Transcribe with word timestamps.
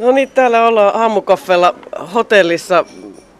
No 0.00 0.10
niin, 0.12 0.30
täällä 0.30 0.66
ollaan 0.66 0.96
aamukaffella 0.96 1.74
hotellissa. 2.14 2.84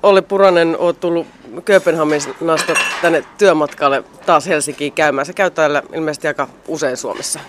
Olli 0.03 0.22
Puranen 0.22 0.76
on 0.79 0.96
tullut 0.96 1.26
Kööpenhaminasta 1.64 2.75
tänne 3.02 3.25
työmatkalle 3.38 4.05
taas 4.26 4.47
Helsinkiin 4.47 4.92
käymään. 4.92 5.26
Se 5.26 5.33
käy 5.33 5.50
täällä 5.50 5.83
ilmeisesti 5.94 6.28
aika 6.28 6.49
usein 6.68 6.96
Suomessa. 6.96 7.41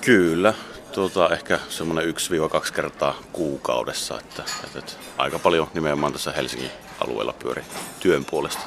Kyllä, 0.00 0.54
tuota, 0.92 1.28
ehkä 1.32 1.58
semmoinen 1.68 2.14
1-2 2.14 2.72
kertaa 2.74 3.14
kuukaudessa, 3.32 4.18
että, 4.20 4.42
että, 4.64 4.78
että 4.78 4.92
aika 5.18 5.38
paljon 5.38 5.68
nimenomaan 5.74 6.12
tässä 6.12 6.32
Helsingin 6.32 6.70
alueella 7.00 7.32
pyöri 7.32 7.62
työn 8.00 8.24
puolesta. 8.24 8.62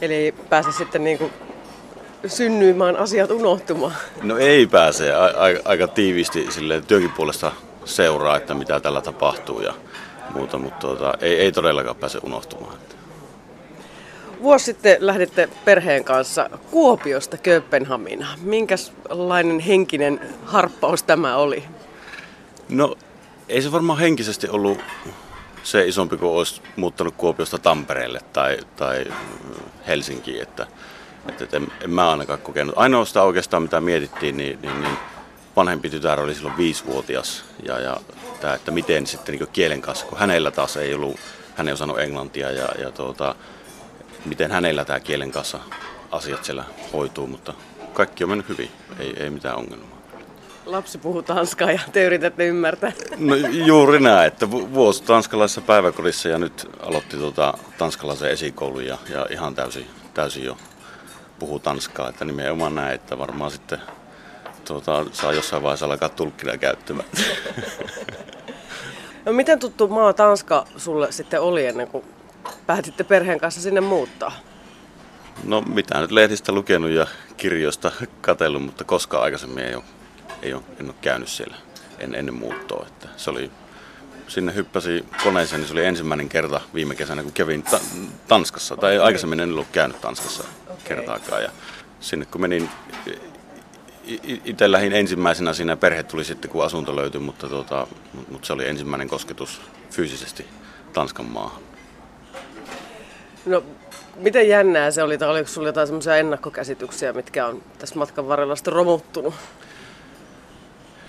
Eli 0.00 0.34
pääse 0.48 0.72
sitten 0.72 1.04
niin 1.04 1.18
kuin 1.18 1.32
synnyimään 2.26 2.96
asiat 2.96 3.30
unohtumaan. 3.30 3.94
No 4.22 4.38
ei 4.38 4.66
pääse, 4.66 5.12
a- 5.14 5.24
a- 5.24 5.60
aika 5.64 5.88
tiiviisti 5.88 6.46
sille 6.50 6.82
työnkin 6.88 7.12
puolesta 7.12 7.52
seuraa, 7.84 8.36
että 8.36 8.54
mitä 8.54 8.80
tällä 8.80 9.00
tapahtuu 9.00 9.60
ja 9.60 9.74
muuta, 10.34 10.58
mutta 10.58 10.78
tuota, 10.78 11.14
ei, 11.20 11.40
ei 11.40 11.52
todellakaan 11.52 11.96
pääse 11.96 12.18
unohtumaan. 12.22 12.74
Vuosi 14.42 14.64
sitten 14.64 14.96
lähditte 15.00 15.48
perheen 15.64 16.04
kanssa 16.04 16.50
Kuopiosta 16.70 17.36
Kööpenhaminaan. 17.36 18.38
Minkälainen 18.42 19.60
henkinen 19.60 20.20
harppaus 20.44 21.02
tämä 21.02 21.36
oli? 21.36 21.64
No 22.68 22.96
ei 23.48 23.62
se 23.62 23.72
varmaan 23.72 23.98
henkisesti 23.98 24.48
ollut 24.48 24.78
se 25.62 25.86
isompi 25.86 26.16
kuin 26.16 26.32
olisi 26.32 26.62
muuttanut 26.76 27.14
Kuopiosta 27.16 27.58
Tampereelle 27.58 28.20
tai, 28.32 28.58
tai 28.76 29.04
Helsinkiin, 29.86 30.42
että, 30.42 30.66
että 31.28 31.56
en, 31.56 31.72
en 31.80 31.90
mä 31.90 32.10
ainakaan 32.10 32.38
kokenut. 32.38 32.74
Ainoastaan 32.78 33.26
oikeastaan 33.26 33.62
mitä 33.62 33.80
mietittiin, 33.80 34.36
niin, 34.36 34.58
niin, 34.62 34.82
niin 34.82 34.96
vanhempi 35.56 35.90
tytär 35.90 36.20
oli 36.20 36.34
silloin 36.34 36.56
viisivuotias 36.56 37.44
ja, 37.62 37.80
ja 37.80 37.96
tämä, 38.40 38.54
että 38.54 38.70
miten 38.70 39.06
sitten 39.06 39.34
niin 39.34 39.48
kielen 39.52 39.80
kanssa, 39.80 40.06
kun 40.06 40.18
hänellä 40.18 40.50
taas 40.50 40.76
ei 40.76 40.94
ollut, 40.94 41.16
hän 41.54 41.68
ei 41.68 41.74
osannut 41.74 42.00
englantia 42.00 42.50
ja, 42.50 42.68
ja 42.78 42.90
tuota, 42.90 43.34
miten 44.24 44.50
hänellä 44.50 44.84
tämä 44.84 45.00
kielen 45.00 45.32
kanssa 45.32 45.60
asiat 46.10 46.44
siellä 46.44 46.64
hoituu, 46.92 47.26
mutta 47.26 47.54
kaikki 47.92 48.24
on 48.24 48.30
mennyt 48.30 48.48
hyvin, 48.48 48.70
ei, 48.98 49.14
ei 49.16 49.30
mitään 49.30 49.56
ongelmaa. 49.56 49.94
Lapsi 50.66 50.98
puhuu 50.98 51.22
tanskaa 51.22 51.72
ja 51.72 51.80
te 51.92 52.04
yritätte 52.04 52.46
ymmärtää. 52.46 52.92
No 53.16 53.34
juuri 53.66 54.00
näin, 54.00 54.26
että 54.26 54.50
vuosi 54.50 55.02
tanskalaisessa 55.02 55.60
päiväkodissa 55.60 56.28
ja 56.28 56.38
nyt 56.38 56.70
aloitti 56.80 57.16
tuota 57.16 57.54
tanskalaisen 57.78 58.30
esikoulun 58.30 58.86
ja, 58.86 58.98
ja 59.10 59.26
ihan 59.30 59.54
täysin, 59.54 59.86
täysin 60.14 60.44
jo 60.44 60.56
puhuu 61.38 61.58
tanskaa. 61.58 62.08
Että 62.08 62.24
nimenomaan 62.24 62.74
näin, 62.74 62.94
että 62.94 63.18
varmaan 63.18 63.50
sitten 63.50 63.78
tuota, 64.64 65.06
saa 65.12 65.32
jossain 65.32 65.62
vaiheessa 65.62 65.86
alkaa 65.86 66.08
tulkkina 66.08 66.58
käyttämään. 66.58 67.08
No 69.24 69.32
miten 69.32 69.58
tuttu 69.58 69.88
maa 69.88 70.12
Tanska 70.12 70.66
sulle 70.76 71.12
sitten 71.12 71.40
oli 71.40 71.66
ennen 71.66 71.88
kuin 71.88 72.04
päätitte 72.66 73.04
perheen 73.04 73.40
kanssa 73.40 73.60
sinne 73.60 73.80
muuttaa? 73.80 74.32
No 75.44 75.60
mitä 75.60 76.00
nyt 76.00 76.10
lehdistä 76.10 76.52
lukenut 76.52 76.90
ja 76.90 77.06
kirjoista 77.36 77.92
katsellut, 78.20 78.62
mutta 78.62 78.84
koskaan 78.84 79.22
aikaisemmin 79.22 79.64
ei 79.64 79.74
ole, 79.74 79.84
ei 80.42 80.54
ole, 80.54 80.62
en 80.80 80.86
ole 80.86 80.94
käynyt 81.00 81.28
siellä 81.28 81.56
en, 81.98 82.14
ennen 82.14 82.34
muuttoa. 82.34 82.86
Että 82.86 83.08
se 83.16 83.30
oli, 83.30 83.50
sinne 84.28 84.54
hyppäsi 84.54 85.04
koneeseen, 85.24 85.60
niin 85.60 85.68
se 85.68 85.72
oli 85.72 85.84
ensimmäinen 85.84 86.28
kerta 86.28 86.60
viime 86.74 86.94
kesänä, 86.94 87.22
kun 87.22 87.32
kävin 87.32 87.62
ta- 87.62 87.80
Tanskassa. 88.28 88.76
Tai 88.76 88.98
aikaisemmin 88.98 89.40
en 89.40 89.52
ollut 89.52 89.68
käynyt 89.72 90.00
Tanskassa 90.00 90.44
okay. 90.64 90.76
kertaakaan. 90.84 91.42
Ja 91.42 91.50
sinne 92.00 92.26
kun 92.26 92.40
menin, 92.40 92.70
itse 94.44 94.72
lähdin 94.72 94.92
ensimmäisenä 94.92 95.52
siinä, 95.52 95.76
perhe 95.76 96.02
tuli 96.02 96.24
sitten 96.24 96.50
kun 96.50 96.64
asunto 96.64 96.96
löytyi, 96.96 97.20
mutta, 97.20 97.48
tuota, 97.48 97.86
mutta 98.30 98.46
se 98.46 98.52
oli 98.52 98.68
ensimmäinen 98.68 99.08
kosketus 99.08 99.60
fyysisesti 99.90 100.46
Tanskan 100.92 101.26
maahan. 101.26 101.62
No, 103.46 103.64
miten 104.16 104.48
jännää 104.48 104.90
se 104.90 105.02
oli, 105.02 105.18
tai 105.18 105.28
oliko 105.28 105.48
sinulla 105.48 105.68
jotain 105.68 105.86
semmoisia 105.86 106.16
ennakkokäsityksiä, 106.16 107.12
mitkä 107.12 107.46
on 107.46 107.62
tässä 107.78 107.98
matkan 107.98 108.28
varrella 108.28 108.56
sitten 108.56 108.74
romuttunut? 108.74 109.34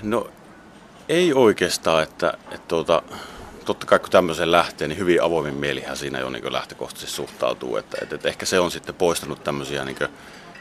No, 0.03 0.27
ei 1.09 1.33
oikeastaan, 1.33 2.03
että, 2.03 2.33
että 2.51 2.67
tuota, 2.67 3.01
totta 3.65 3.85
kai 3.85 3.99
kun 3.99 4.09
tämmöiseen 4.09 4.51
lähtee, 4.51 4.87
niin 4.87 4.99
hyvin 4.99 5.23
avoimin 5.23 5.55
mielihän 5.55 5.97
siinä 5.97 6.19
jo 6.19 6.29
niin 6.29 6.53
lähtökohtaisesti 6.53 7.15
suhtautuu. 7.15 7.77
Että, 7.77 7.97
että, 8.01 8.15
että 8.15 8.27
ehkä 8.27 8.45
se 8.45 8.59
on 8.59 8.71
sitten 8.71 8.95
poistanut 8.95 9.43
tämmöisiä 9.43 9.85
niin 9.85 9.97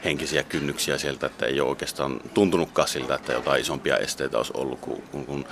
henkisiä 0.05 0.43
kynnyksiä 0.43 0.97
sieltä, 0.97 1.25
että 1.25 1.45
ei 1.45 1.61
ole 1.61 1.69
oikeastaan 1.69 2.21
tuntunutkaan 2.33 2.87
siltä, 2.87 3.15
että 3.15 3.33
jotain 3.33 3.61
isompia 3.61 3.97
esteitä 3.97 4.37
olisi 4.37 4.53
ollut, 4.55 4.79
kun, 4.79 5.03
kun, 5.11 5.25
kun 5.25 5.45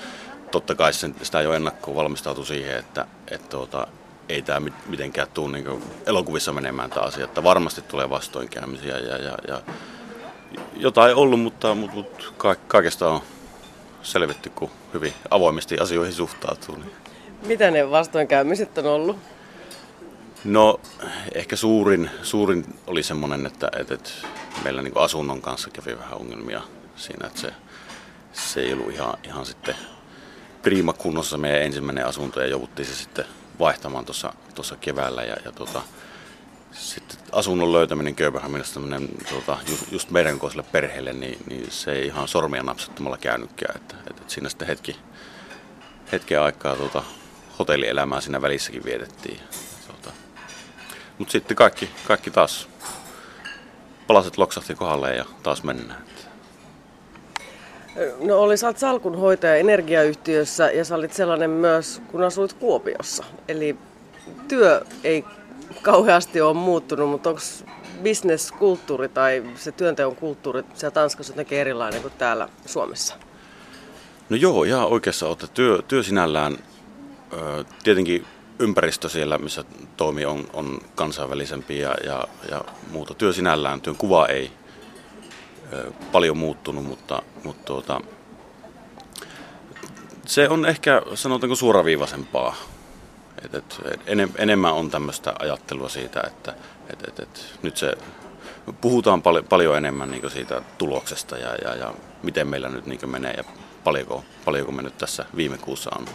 totta 0.52 0.76
kai 0.76 0.94
sen, 0.94 1.16
sitä 1.22 1.42
jo 1.42 1.54
ennakkoon 1.54 1.96
valmistautu 1.96 2.46
siihen, 2.46 2.78
että, 2.78 3.06
että 3.32 3.50
tuota, 3.50 3.88
ei 4.30 4.42
tämä 4.42 4.72
mitenkään 4.86 5.28
tule 5.34 5.52
niin 5.52 5.84
elokuvissa 6.06 6.54
menemään 6.54 6.90
tämä 6.90 7.06
asia, 7.06 7.26
että 7.26 7.44
varmasti 7.44 7.82
tulee 7.82 8.10
vastoinkäymisiä 8.10 8.98
ja, 8.98 9.18
ja, 9.18 9.38
ja 9.48 9.62
jotain 10.78 11.16
ollut, 11.16 11.40
mutta, 11.40 11.76
mutta, 11.76 11.96
mutta 11.96 12.56
kaikesta 12.68 13.10
on 13.10 13.22
selvitty, 14.02 14.50
kun 14.50 14.70
hyvin 14.94 15.14
avoimesti 15.30 15.80
asioihin 15.80 16.14
suhtautuu. 16.14 16.76
Niin. 16.76 16.92
Mitä 17.46 17.72
ne 17.72 17.92
vastoinkäymiset 17.92 18.78
on 18.78 18.86
ollut? 18.86 19.18
No 20.44 20.80
ehkä 21.34 21.56
suurin, 21.56 22.10
suurin 22.24 22.66
oli 22.88 23.04
semmoinen, 23.04 23.46
että, 23.46 23.70
että, 23.80 23.94
että 23.94 24.10
meillä 24.64 24.82
niin 24.82 24.94
asunnon 24.98 25.42
kanssa 25.42 25.70
kävi 25.70 25.98
vähän 25.98 26.18
ongelmia 26.18 26.62
siinä, 26.96 27.28
että 27.28 27.40
se, 27.40 27.54
se 28.34 28.62
ei 28.62 28.74
ollut 28.74 28.92
ihan, 28.92 29.18
ihan 29.24 29.46
sitten 29.46 29.76
prima 30.62 30.94
kunnossa 30.94 31.38
meidän 31.38 31.62
ensimmäinen 31.62 32.06
asunto 32.06 32.42
ja 32.42 32.48
jouduttiin 32.48 32.86
se 32.86 32.96
sitten 32.96 33.26
vaihtamaan 33.60 34.06
tuossa 34.06 34.76
keväällä 34.82 35.24
ja, 35.24 35.36
ja 35.46 35.52
tota, 35.52 35.82
sitten 36.72 37.18
asunnon 37.32 37.74
löytäminen 37.74 38.16
Kööpenhaminasta 38.16 38.80
tuota, 39.30 39.58
just, 39.70 39.92
just 39.92 40.12
meidän 40.12 40.34
kokoiselle 40.34 40.66
perheelle, 40.72 41.14
niin, 41.14 41.38
niin, 41.50 41.72
se 41.72 41.92
ei 41.92 42.06
ihan 42.06 42.28
sormia 42.28 42.64
napsattomalla 42.64 43.18
käynytkään. 43.18 43.76
Että, 43.76 43.96
että, 43.96 44.22
että 44.22 44.34
siinä 44.34 44.50
sitten 44.50 44.68
hetki, 44.68 44.96
hetken 46.12 46.42
aikaa 46.42 46.76
tuota, 46.76 47.04
hotellielämää 47.60 48.22
siinä 48.22 48.42
välissäkin 48.42 48.84
vietettiin. 48.84 49.40
Mutta 51.18 51.32
sitten 51.32 51.58
kaikki, 51.58 51.90
kaikki 52.08 52.32
taas 52.32 52.70
palaset 54.08 54.38
loksahti 54.38 54.76
kohdalle 54.76 55.16
ja 55.16 55.26
taas 55.44 55.64
mennään. 55.64 56.04
No 58.20 58.40
oli, 58.40 58.58
sä 58.58 58.68
oot 58.68 58.78
salkunhoitaja 58.78 59.56
energiayhtiössä 59.56 60.72
ja 60.72 60.86
sä 60.86 60.96
olit 60.96 61.14
sellainen 61.14 61.50
myös, 61.50 62.02
kun 62.08 62.24
asuit 62.24 62.54
Kuopiossa. 62.54 63.24
Eli 63.48 63.78
työ 64.48 64.86
ei 65.04 65.26
kauheasti 65.82 66.42
ole 66.42 66.54
muuttunut, 66.54 67.10
mutta 67.10 67.30
onko 67.30 67.42
bisneskulttuuri 68.04 69.10
tai 69.10 69.44
se 69.56 69.72
työnteon 69.72 70.16
kulttuuri 70.16 70.64
siellä 70.74 70.94
Tanskassa 70.94 71.34
jotenkin 71.34 71.58
erilainen 71.58 72.02
kuin 72.02 72.14
täällä 72.18 72.50
Suomessa? 72.66 73.16
No 74.30 74.38
joo, 74.38 74.64
ihan 74.64 74.88
oikeassa 74.88 75.28
olette. 75.28 75.48
Työ, 75.48 75.82
työ 75.88 76.04
sinällään, 76.04 76.58
tietenkin 77.84 78.26
ympäristö 78.60 79.10
siellä, 79.10 79.38
missä 79.38 79.64
toimii, 79.98 80.26
on, 80.26 80.48
on 80.54 80.80
kansainvälisempi 80.96 81.80
ja, 81.80 81.96
ja, 82.06 82.28
ja 82.52 82.62
muuta. 82.92 83.14
Työ 83.14 83.34
sinällään, 83.34 83.82
työn 83.82 83.96
kuva 83.96 84.28
ei 84.28 84.52
paljon 86.12 86.38
muuttunut, 86.38 86.86
mutta, 86.86 87.22
mutta 87.44 87.66
tuota, 87.66 88.02
se 90.26 90.50
on 90.50 90.66
ehkä 90.66 91.02
sanotaanko 91.14 91.56
suoraviivaisempaa. 91.56 92.56
Et, 93.46 93.56
et, 93.56 93.82
enem, 94.06 94.32
enemmän 94.38 94.74
on 94.74 94.90
tämmöistä 94.90 95.34
ajattelua 95.40 95.90
siitä, 95.90 96.24
että 96.28 96.54
et, 96.90 97.08
et, 97.08 97.20
et, 97.20 97.60
nyt 97.62 97.78
se 97.78 97.98
puhutaan 98.82 99.22
pal- 99.22 99.44
paljon 99.50 99.78
enemmän 99.78 100.12
niin 100.12 100.32
siitä 100.32 100.62
tuloksesta 100.78 101.38
ja, 101.38 101.56
ja, 101.56 101.76
ja 101.76 101.94
miten 102.24 102.48
meillä 102.48 102.70
nyt 102.70 102.86
niin 102.86 103.10
menee 103.10 103.34
ja 103.38 103.44
paljonko, 103.84 104.24
paljonko 104.46 104.72
me 104.72 104.82
nyt 104.82 104.98
tässä 104.98 105.26
viime 105.36 105.58
kuussa 105.58 105.90
on 106.00 106.06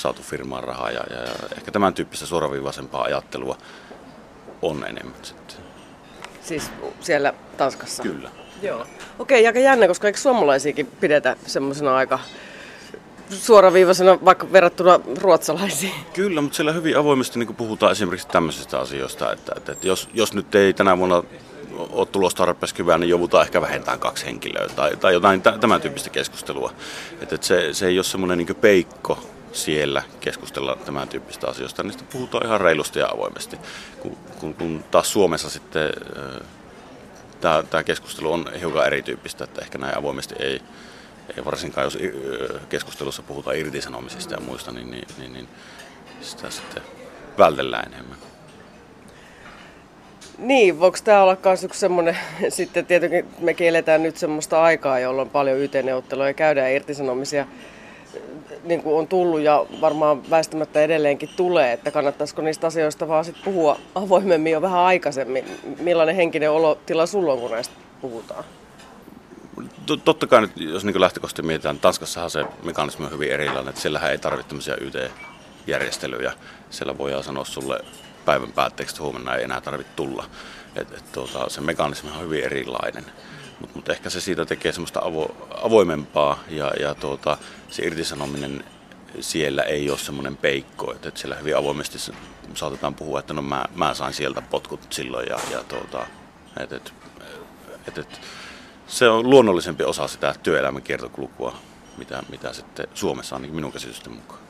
saatu 0.00 0.22
firmaan 0.22 0.64
rahaa 0.64 0.90
ja, 0.90 1.00
ja, 1.10 1.16
ja 1.16 1.32
ehkä 1.56 1.70
tämän 1.70 1.94
tyyppistä 1.94 2.26
suoraviivaisempaa 2.26 3.02
ajattelua 3.02 3.58
on 4.62 4.84
enemmän 4.88 5.14
sitten. 5.22 5.56
Siis 6.42 6.70
siellä 7.00 7.34
Tanskassa? 7.56 8.02
Kyllä. 8.02 8.30
Joo. 8.62 8.86
Okei, 9.18 9.46
aika 9.46 9.58
jännä, 9.58 9.88
koska 9.88 10.06
eikö 10.06 10.18
suomalaisiakin 10.18 10.86
pidetä 10.86 11.36
semmoisena 11.46 11.96
aika 11.96 12.18
suoraviivaisena 13.30 14.18
vaikka 14.24 14.52
verrattuna 14.52 15.00
ruotsalaisiin? 15.20 15.94
Kyllä, 16.12 16.40
mutta 16.40 16.56
siellä 16.56 16.72
hyvin 16.72 16.96
avoimesti 16.96 17.38
niin 17.38 17.54
puhutaan 17.54 17.92
esimerkiksi 17.92 18.28
tämmöisistä 18.28 18.78
asioista, 18.78 19.32
että, 19.32 19.52
että, 19.56 19.72
että 19.72 19.86
jos, 19.86 20.08
jos 20.14 20.34
nyt 20.34 20.54
ei 20.54 20.72
tänä 20.72 20.98
vuonna 20.98 21.22
ole 21.78 22.06
tulossa 22.06 22.36
tarpeeksi 22.36 22.78
hyvää, 22.78 22.98
niin 22.98 23.10
joudutaan 23.10 23.44
ehkä 23.44 23.60
vähentämään 23.60 23.98
kaksi 23.98 24.26
henkilöä 24.26 24.68
tai, 24.76 24.96
tai 24.96 25.12
jotain 25.12 25.42
tämän 25.42 25.80
tyyppistä 25.80 26.10
keskustelua. 26.10 26.72
Että, 27.22 27.34
että 27.34 27.46
se, 27.46 27.74
se 27.74 27.86
ei 27.86 27.98
ole 27.98 28.04
semmoinen 28.04 28.38
niin 28.38 28.56
peikko 28.60 29.18
siellä 29.52 30.02
keskustella 30.20 30.76
tämän 30.76 31.08
tyyppistä 31.08 31.48
asioista, 31.48 31.82
niin 31.82 31.94
puhutaan 32.12 32.46
ihan 32.46 32.60
reilusti 32.60 32.98
ja 32.98 33.08
avoimesti. 33.14 33.58
Kun, 34.00 34.16
kun, 34.40 34.54
kun 34.54 34.84
taas 34.90 35.12
Suomessa 35.12 35.50
sitten 35.50 35.90
tämä, 37.40 37.82
keskustelu 37.84 38.32
on 38.32 38.52
hiukan 38.60 38.86
erityyppistä, 38.86 39.44
että 39.44 39.60
ehkä 39.60 39.78
näin 39.78 39.98
avoimesti 39.98 40.34
ei, 40.38 40.60
ei 41.36 41.44
varsinkaan 41.44 41.84
jos 41.84 41.98
keskustelussa 42.68 43.22
puhutaan 43.22 43.56
irtisanomisista 43.56 44.34
ja 44.34 44.40
muista, 44.40 44.72
niin, 44.72 44.90
niin, 44.90 45.08
niin, 45.18 45.32
niin 45.32 45.48
sitä 46.20 46.50
sitten 46.50 46.82
vältellään 47.38 47.92
enemmän. 47.92 48.18
Niin, 50.38 50.80
voiko 50.80 50.98
tämä 51.04 51.22
olla 51.22 51.36
myös 51.44 51.64
yksi 51.64 51.80
semmoinen, 51.80 52.18
sitten 52.48 52.86
tietenkin 52.86 53.26
mekin 53.38 53.68
eletään 53.68 54.02
nyt 54.02 54.16
semmoista 54.16 54.62
aikaa, 54.62 54.98
jolloin 54.98 55.30
paljon 55.30 55.58
YT-neuvotteluja 55.58 56.34
käydään 56.34 56.72
irtisanomisia 56.72 57.46
niin 58.64 58.82
kuin 58.82 58.96
on 58.96 59.08
tullut 59.08 59.40
ja 59.40 59.66
varmaan 59.80 60.30
väistämättä 60.30 60.82
edelleenkin 60.82 61.28
tulee, 61.36 61.72
että 61.72 61.90
kannattaisiko 61.90 62.42
niistä 62.42 62.66
asioista 62.66 63.08
vaan 63.08 63.24
sit 63.24 63.36
puhua 63.44 63.78
avoimemmin 63.94 64.52
jo 64.52 64.62
vähän 64.62 64.80
aikaisemmin. 64.80 65.44
Millainen 65.80 66.16
henkinen 66.16 66.50
olotila 66.50 67.06
sulla 67.06 67.32
on, 67.32 67.38
kun 67.38 67.50
näistä 67.50 67.74
puhutaan? 68.00 68.44
Totta 70.04 70.26
kai 70.26 70.40
nyt, 70.40 70.50
jos 70.56 70.84
niin 70.84 71.00
lähtökohtaisesti 71.00 71.42
mietitään, 71.42 71.78
Tanskassahan 71.78 72.30
se 72.30 72.44
mekanismi 72.62 73.06
on 73.06 73.12
hyvin 73.12 73.32
erilainen, 73.32 73.68
että 73.68 73.80
siellähän 73.80 74.10
ei 74.10 74.18
tarvitse 74.18 74.48
tämmöisiä 74.48 74.76
YT-järjestelyjä. 74.80 76.32
Siellä 76.70 76.98
voidaan 76.98 77.24
sanoa 77.24 77.44
sulle 77.44 77.80
päivän 78.24 78.52
päätteeksi, 78.52 78.92
että 78.92 79.02
huomenna 79.02 79.36
ei 79.36 79.44
enää 79.44 79.60
tarvitse 79.60 79.92
tulla. 79.96 80.24
Et, 80.76 80.92
et, 80.92 81.12
tuota, 81.12 81.48
se 81.48 81.60
mekanismi 81.60 82.10
on 82.10 82.20
hyvin 82.20 82.44
erilainen. 82.44 83.04
Mutta 83.60 83.76
mut 83.76 83.88
ehkä 83.88 84.10
se 84.10 84.20
siitä 84.20 84.46
tekee 84.46 84.72
semmoista 84.72 85.00
avo, 85.00 85.48
avoimempaa 85.62 86.38
ja, 86.48 86.72
ja 86.80 86.94
tuota, 86.94 87.38
se 87.68 87.82
irtisanominen 87.82 88.64
siellä 89.20 89.62
ei 89.62 89.90
ole 89.90 89.98
semmoinen 89.98 90.36
peikko, 90.36 90.92
että, 90.92 91.08
että 91.08 91.20
siellä 91.20 91.36
hyvin 91.36 91.56
avoimesti 91.56 91.98
saatetaan 92.54 92.94
puhua, 92.94 93.20
että 93.20 93.34
no 93.34 93.42
mä, 93.42 93.64
mä 93.74 93.94
sain 93.94 94.14
sieltä 94.14 94.42
potkut 94.42 94.92
silloin 94.92 95.26
ja, 95.28 95.38
ja 95.50 95.64
tuota, 95.64 96.06
että, 96.60 96.76
että, 96.76 98.00
että, 98.00 98.18
se 98.86 99.08
on 99.08 99.30
luonnollisempi 99.30 99.84
osa 99.84 100.08
sitä 100.08 100.34
työelämän 100.42 100.82
kiertokulkua, 100.82 101.56
mitä, 101.96 102.22
mitä 102.28 102.52
sitten 102.52 102.88
Suomessa 102.94 103.38
niin 103.38 103.54
minun 103.54 103.72
käsitysten 103.72 104.12
mukaan. 104.12 104.49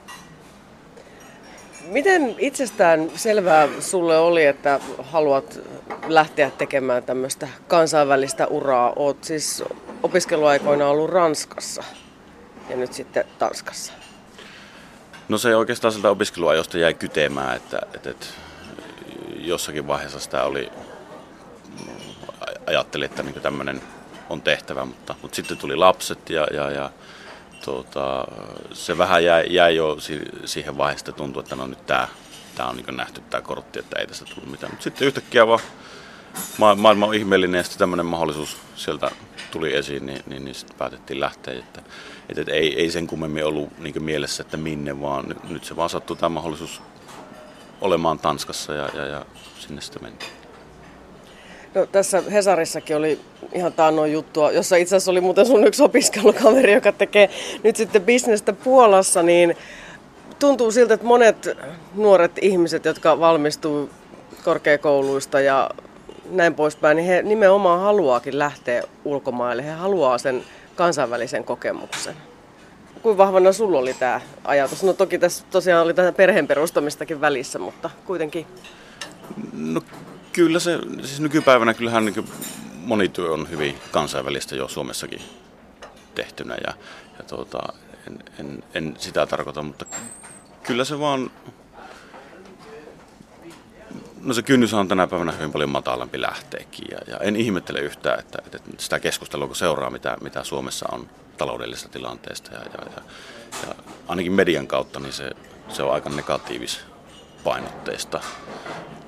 Miten 1.85 2.35
itsestään 2.39 3.11
selvää 3.15 3.69
sulle 3.81 4.19
oli, 4.19 4.45
että 4.45 4.81
haluat 4.99 5.61
lähteä 6.07 6.51
tekemään 6.51 7.03
tämmöistä 7.03 7.49
kansainvälistä 7.69 8.47
uraa? 8.47 8.93
Oot 8.97 9.25
siis 9.25 9.65
opiskeluaikoina 10.03 10.89
ollut 10.89 11.11
Ranskassa 11.11 11.85
ja 12.69 12.77
nyt 12.77 12.93
sitten 12.93 13.25
Tanskassa. 13.39 13.93
No 15.29 15.39
se 15.39 15.57
oikeastaan 15.57 15.93
sieltä 15.93 16.11
opiskeluajosta 16.11 16.79
jäi 16.79 16.95
kytemään, 16.95 17.57
että, 17.57 17.79
että, 17.95 18.11
että 18.11 18.27
jossakin 19.37 19.87
vaiheessa 19.87 20.21
sitä 20.21 20.45
oli, 20.45 20.71
ajattelin, 22.67 23.05
että 23.05 23.23
niin 23.23 23.41
tämmöinen 23.41 23.83
on 24.31 24.43
tehtävä, 24.43 24.85
mutta, 24.85 25.15
mutta 25.23 25.37
sitten 25.37 25.57
tuli 25.57 25.77
lapset 25.77 26.31
ja, 26.31 26.47
ja, 26.53 26.71
ja 26.71 26.91
tuota, 27.65 28.25
se 28.73 28.99
vähän 28.99 29.25
jäi, 29.25 29.47
jäi 29.51 29.77
jo 29.77 29.97
siihen 30.45 30.77
vaiheeseen, 30.77 31.09
että 31.09 31.19
tuntui, 31.19 31.41
että 31.41 31.57
no 31.57 31.67
nyt 31.67 31.87
tämä, 31.87 32.09
tämä 32.55 32.69
on 32.69 32.77
niin 32.77 32.97
nähty 32.97 33.21
tämä 33.31 33.41
kortti, 33.41 33.79
että 33.79 33.99
ei 33.99 34.07
tästä 34.07 34.25
tullut 34.25 34.51
mitään. 34.51 34.73
Mutta 34.73 34.85
sitten 34.85 35.07
yhtäkkiä 35.07 35.47
vaan 35.47 35.61
maailma 36.79 37.07
on 37.07 37.15
ihmeellinen 37.15 37.59
ja 37.59 37.63
sitten 37.63 37.79
tämmöinen 37.79 38.07
mahdollisuus 38.07 38.57
sieltä 38.77 39.11
tuli 39.51 39.77
esiin, 39.77 40.07
niin, 40.07 40.23
niin, 40.27 40.45
niin 40.45 40.55
sitten 40.55 40.79
päätettiin 40.79 41.21
lähteä. 41.21 41.59
Että, 41.59 41.83
että, 42.29 42.41
että 42.41 42.53
ei, 42.53 42.81
ei 42.81 42.91
sen 42.91 43.07
kummemmin 43.07 43.45
ollut 43.45 43.79
niin 43.79 44.03
mielessä, 44.03 44.43
että 44.43 44.57
minne, 44.57 45.01
vaan 45.01 45.29
nyt, 45.29 45.49
nyt 45.49 45.65
se 45.65 45.77
vaan 45.77 45.91
sattuu 45.91 46.17
tämä 46.17 46.29
mahdollisuus 46.29 46.83
olemaan 47.81 48.19
Tanskassa 48.19 48.75
ja, 48.75 48.89
ja, 48.95 49.07
ja 49.07 49.27
sinne 49.59 49.81
sitten 49.81 50.03
mentiin. 50.03 50.40
No, 51.75 51.87
tässä 51.87 52.23
Hesarissakin 52.33 52.97
oli 52.97 53.21
ihan 53.53 53.73
taannoin 53.73 54.13
juttua, 54.13 54.53
jossa 54.53 54.77
itse 54.77 54.97
asiassa 54.97 55.11
oli 55.11 55.21
muuten 55.21 55.47
sun 55.47 55.67
yksi 55.67 55.83
opiskelukaveri, 55.83 56.73
joka 56.73 56.93
tekee 56.93 57.31
nyt 57.63 57.77
sitten 57.77 58.03
bisnestä 58.03 58.53
Puolassa, 58.53 59.23
niin 59.23 59.57
tuntuu 60.39 60.71
siltä, 60.71 60.95
että 60.95 61.07
monet 61.07 61.49
nuoret 61.95 62.33
ihmiset, 62.41 62.85
jotka 62.85 63.21
valmistuu 63.21 63.91
korkeakouluista 64.45 65.41
ja 65.41 65.71
näin 66.31 66.55
poispäin, 66.55 66.97
niin 66.97 67.07
he 67.07 67.23
nimenomaan 67.23 67.81
haluaakin 67.81 68.39
lähteä 68.39 68.83
ulkomaille. 69.05 69.65
He 69.65 69.71
haluaa 69.71 70.19
sen 70.19 70.43
kansainvälisen 70.77 71.45
kokemuksen. 71.45 72.15
Kuinka 73.03 73.19
vahvana 73.19 73.53
sulla 73.53 73.79
oli 73.79 73.95
tämä 73.95 74.21
ajatus? 74.45 74.83
No 74.83 74.93
toki 74.93 75.19
tässä 75.19 75.45
tosiaan 75.51 75.85
oli 75.85 75.95
tätä 75.95 76.13
perheen 76.13 76.47
perustamistakin 76.47 77.21
välissä, 77.21 77.59
mutta 77.59 77.91
kuitenkin. 78.07 78.47
No 79.53 79.81
Kyllä 80.33 80.59
se, 80.59 80.79
siis 81.03 81.21
nykypäivänä 81.21 81.75
kyllähän 81.75 82.05
niin 82.05 82.29
moni 82.75 83.09
työ 83.09 83.33
on 83.33 83.51
hyvin 83.51 83.79
kansainvälistä 83.91 84.57
jo 84.57 84.69
Suomessakin 84.69 85.23
tehtynä 86.15 86.55
ja, 86.67 86.75
ja 87.19 87.25
tuota, 87.25 87.59
en, 88.07 88.19
en, 88.39 88.65
en, 88.75 88.95
sitä 88.99 89.27
tarkoita, 89.27 89.63
mutta 89.63 89.87
kyllä 90.63 90.85
se 90.85 91.01
vaan, 91.01 91.31
no 94.21 94.35
se 94.35 94.43
kynnys 94.43 94.75
on 94.75 94.89
tänä 94.89 95.07
päivänä 95.07 95.33
hyvin 95.33 95.53
paljon 95.53 95.71
matalampi 95.71 96.21
lähteekin 96.21 96.87
ja, 96.91 96.99
ja 97.07 97.17
en 97.19 97.37
ihmettele 97.37 97.81
yhtään, 97.81 98.19
että, 98.19 98.39
että 98.47 98.61
sitä 98.79 99.01
keskustelua 99.01 99.47
kun 99.47 99.57
seuraa, 99.57 99.91
mitä, 99.91 100.17
mitä 100.21 100.45
Suomessa 100.45 100.87
on 100.93 101.11
taloudellisesta 101.39 101.89
tilanteesta 101.89 102.55
ja, 102.55 102.61
ja, 102.61 102.91
ja, 102.97 103.03
ja 103.67 103.75
ainakin 104.09 104.33
median 104.33 104.67
kautta, 104.67 105.01
niin 105.01 105.13
se, 105.13 105.31
se 105.69 105.83
on 105.83 105.93
aika 105.93 106.11
negatiivis 106.11 106.81
painotteista. 107.45 108.21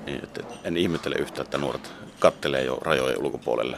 Niin, 0.05 0.23
että 0.23 0.43
en 0.63 0.77
ihmettele 0.77 1.15
yhtä, 1.15 1.41
että 1.41 1.57
nuoret 1.57 1.91
kattelee 2.19 2.63
jo 2.63 2.77
rajojen 2.81 3.23
ulkopuolelle 3.23 3.77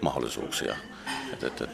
mahdollisuuksia. 0.00 0.76
Että, 1.32 1.46
että 1.46 1.68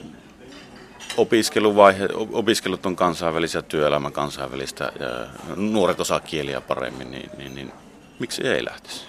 opiskeluvaihe, 1.17 2.09
opiskelut 2.33 2.87
on 2.87 2.97
kansainvälisiä, 2.97 3.63
työelämä 3.63 4.11
kansainvälistä 4.11 4.93
ja 5.01 5.27
nuoret 5.57 6.01
osaa 6.01 6.21
kieliä 6.21 6.61
paremmin, 6.61 7.11
niin, 7.11 7.31
niin, 7.39 7.55
niin 7.55 7.73
miksi 8.19 8.49
ei 8.49 8.65
lähtisi? 8.65 9.05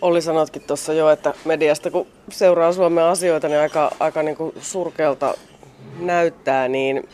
Olli 0.00 0.22
sanotkin 0.22 0.62
tuossa 0.62 0.92
jo, 0.92 1.10
että 1.10 1.34
mediasta 1.44 1.90
kun 1.90 2.06
seuraa 2.30 2.72
Suomen 2.72 3.04
asioita, 3.04 3.48
niin 3.48 3.60
aika, 3.60 3.90
aika 4.00 4.22
niin 4.22 4.36
kuin 4.36 4.54
surkealta 4.60 5.34
näyttää, 5.98 6.68
niin 6.68 7.08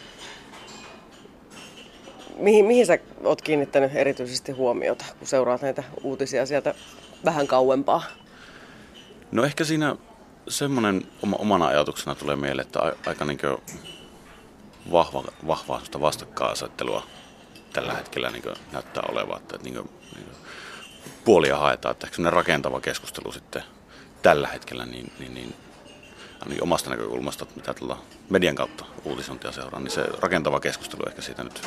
mihin, 2.39 2.65
mihin 2.65 2.87
sä 2.87 2.99
oot 3.25 3.43
kiinnittänyt 3.43 3.95
erityisesti 3.95 4.53
huomiota, 4.53 5.05
kun 5.19 5.29
seuraat 5.29 5.63
näitä 5.63 5.85
uutisia 6.03 6.47
sieltä 6.47 6.75
vähän 7.25 7.47
kauempaa? 7.47 8.03
No 9.33 9.45
ehkä 9.45 9.65
siinä 9.65 9.97
semmoinen 10.49 11.07
oma, 11.23 11.37
omana 11.37 11.67
ajatuksena 11.67 12.15
tulee 12.15 12.37
mieleen, 12.37 12.67
että 12.67 12.81
aika 13.07 13.25
niin 13.25 13.39
vahva, 14.93 15.25
vahvaa 15.47 15.83
vastakkainasettelua 16.01 17.03
tällä 17.73 17.95
hetkellä 17.95 18.31
niin 18.31 18.43
näyttää 18.73 19.03
olevan, 19.13 19.41
että 19.41 19.59
niin 19.63 19.75
kuin, 19.75 19.91
niin 20.15 20.25
kuin 20.25 20.37
puolia 21.25 21.57
haetaan, 21.57 21.93
että 21.93 22.07
ehkä 22.07 22.31
rakentava 22.31 22.81
keskustelu 22.81 23.33
sitten 23.33 23.63
tällä 24.23 24.49
hetkellä, 24.49 24.87
niin, 24.87 25.13
niin, 25.19 25.35
niin 25.35 25.55
ainakin 26.41 26.63
omasta 26.63 26.91
näkökulmasta, 26.91 27.47
mitä 27.57 27.75
tuolla 27.75 28.03
median 28.31 28.55
kautta 28.55 28.85
uutisointia 29.05 29.53
seuraa, 29.53 29.81
niin 29.81 29.91
se 29.91 30.05
rakentava 30.21 30.61
keskustelu 30.61 31.03
ehkä 31.09 31.23
siitä 31.23 31.45
nyt 31.45 31.63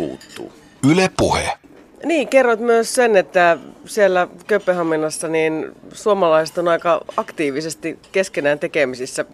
puuttuu. 0.00 0.52
Yle 0.90 1.10
Puhe. 1.16 1.58
Niin, 2.04 2.28
kerroit 2.28 2.60
myös 2.60 2.94
sen, 2.94 3.16
että 3.16 3.58
siellä 3.84 4.28
Kööpenhaminassa 4.46 5.28
niin 5.28 5.72
suomalaiset 5.92 6.58
on 6.58 6.68
aika 6.68 7.00
aktiivisesti 7.16 7.98
keskenään 8.12 8.58
tekemisissä. 8.58 9.24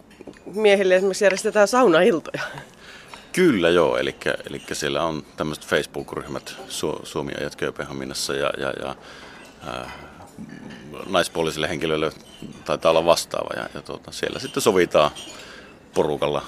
Miehille 0.55 0.95
esimerkiksi 0.95 1.25
järjestetään 1.25 1.67
saunailtoja. 1.67 2.43
Kyllä 3.33 3.69
joo, 3.69 3.97
eli, 3.97 4.15
eli 4.49 4.61
siellä 4.73 5.03
on 5.03 5.23
tämmöiset 5.37 5.65
Facebook-ryhmät 5.65 6.55
Su- 6.67 7.05
Suomi-ajat 7.05 7.55
Kööpenhaminassa 7.55 8.33
ja, 8.33 8.49
ja, 8.57 8.73
ja 8.81 8.95
äh, 9.67 9.93
naispuolisille 11.09 11.69
henkilöille 11.69 12.11
taitaa 12.65 12.91
olla 12.91 13.05
vastaava 13.05 13.49
ja, 13.55 13.69
ja 13.73 13.81
tuota, 13.81 14.11
siellä 14.11 14.39
sitten 14.39 14.63
sovitaan 14.63 15.11
porukalla 15.93 16.41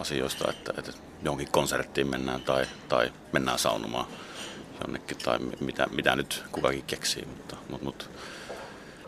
asioista, 0.00 0.50
että, 0.50 0.72
että 0.78 0.92
johonkin 1.22 1.50
konserttiin 1.50 2.10
mennään 2.10 2.40
tai, 2.40 2.66
tai 2.88 3.12
mennään 3.32 3.58
saunomaan 3.58 4.06
jonnekin 4.80 5.18
tai 5.18 5.38
mitä, 5.60 5.86
mitä 5.90 6.16
nyt 6.16 6.44
kukakin 6.52 6.84
keksii, 6.86 7.24
mutta, 7.24 7.56
mutta, 7.68 7.84
mutta 7.84 8.04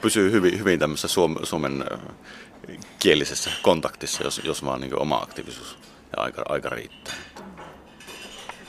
pysyy 0.00 0.32
hyvin, 0.32 0.58
hyvin 0.58 0.78
tämmöisessä 0.78 1.08
Suomen, 1.08 1.46
Suomen 1.46 1.84
kielisessä 2.98 3.50
kontaktissa, 3.62 4.24
jos, 4.24 4.40
jos 4.44 4.64
vaan 4.64 4.80
niin 4.80 5.02
oma 5.02 5.16
aktiivisuus 5.16 5.78
ja 6.16 6.22
aika, 6.22 6.42
aika 6.48 6.68
riittää. 6.68 7.14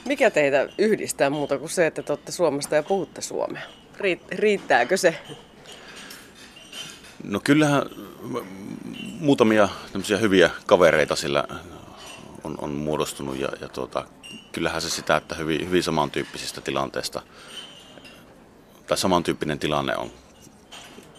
Mikä 0.04 0.30
teitä 0.30 0.68
yhdistää 0.78 1.30
muuta 1.30 1.58
kuin 1.58 1.70
se, 1.70 1.86
että 1.86 2.02
te 2.02 2.12
olette 2.12 2.32
Suomesta 2.32 2.76
ja 2.76 2.82
puhutte 2.82 3.20
suomea? 3.20 3.62
Riittääkö 4.30 4.96
se? 4.96 5.18
No 7.24 7.40
kyllähän 7.44 7.82
muutamia 9.20 9.68
hyviä 10.20 10.50
kavereita 10.66 11.16
sillä 11.16 11.44
on, 12.44 12.54
on 12.58 12.70
muodostunut 12.70 13.38
ja, 13.38 13.48
ja 13.60 13.68
tuota, 13.68 14.04
kyllähän 14.52 14.82
se 14.82 14.90
sitä, 14.90 15.16
että 15.16 15.34
hyvin, 15.34 15.66
hyvin 15.66 15.82
samantyyppisistä 15.82 16.60
tilanteista 16.60 17.22
tai 18.86 18.98
samantyyppinen 18.98 19.58
tilanne 19.58 19.96
on 19.96 20.10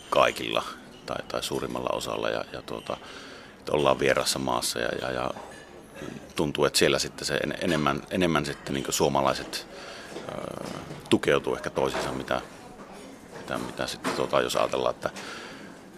kaikilla 0.09 0.63
tai, 1.05 1.23
tai 1.27 1.43
suurimmalla 1.43 1.89
osalla 1.89 2.29
ja, 2.29 2.45
ja 2.53 2.61
tuota, 2.61 2.97
että 3.59 3.71
ollaan 3.71 3.99
vierassa 3.99 4.39
maassa 4.39 4.79
ja, 4.79 4.89
ja, 5.01 5.11
ja 5.11 5.31
tuntuu, 6.35 6.65
että 6.65 6.79
siellä 6.79 6.99
sitten 6.99 7.25
se 7.25 7.39
enemmän, 7.61 8.01
enemmän 8.09 8.45
sitten 8.45 8.73
niin 8.73 8.85
suomalaiset 8.89 9.67
ö, 10.17 10.67
tukeutuu 11.09 11.55
ehkä 11.55 11.69
toisiinsa, 11.69 12.11
mitä, 12.11 12.41
mitä, 13.37 13.57
mitä 13.57 13.87
sitten 13.87 14.13
tota, 14.13 14.41
jos 14.41 14.55
ajatellaan, 14.55 14.95
että 14.95 15.09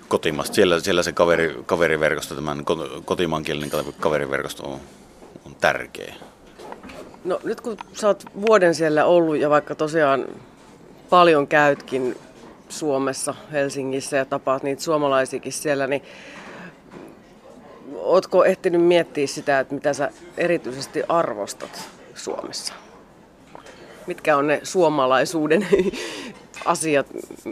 kotimasta, 0.08 0.56
siellä, 0.56 0.80
siellä 0.80 1.04
se 1.04 1.12
kaveri, 1.12 1.64
kaveriverkosto, 1.66 2.36
tämän 2.36 2.66
kotimaankielinen 3.06 3.72
kaveriverkosto 4.00 4.64
on 4.64 4.80
tärkeä. 5.64 6.14
No 7.26 7.40
nyt 7.44 7.62
kun 7.62 7.78
sä 7.94 8.08
oot 8.08 8.24
vuoden 8.42 8.76
siellä 8.76 9.06
ollut 9.06 9.38
ja 9.38 9.50
vaikka 9.50 9.76
tosiaan 9.76 10.26
paljon 11.10 11.48
käytkin 11.48 12.16
Suomessa, 12.70 13.36
Helsingissä 13.52 14.18
ja 14.18 14.26
tapaat 14.26 14.64
niitä 14.64 14.84
suomalaisiakin 14.84 15.52
siellä, 15.52 15.88
niin 15.88 16.02
ootko 17.96 18.46
ehtinyt 18.46 18.82
miettiä 18.82 19.28
sitä, 19.28 19.60
että 19.60 19.76
mitä 19.76 19.94
sä 19.94 20.10
erityisesti 20.38 21.04
arvostat 21.10 21.90
Suomessa? 22.16 22.74
Mitkä 24.08 24.38
on 24.38 24.48
ne 24.48 24.60
suomalaisuuden 24.64 25.68
asiat, 26.66 27.08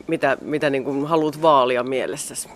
mitä, 0.07 0.37
mitä 0.41 0.69
niin 0.69 1.05
haluat 1.05 1.41
vaalia 1.41 1.83
mielessäsi? 1.83 2.49